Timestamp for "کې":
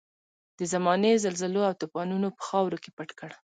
2.83-2.89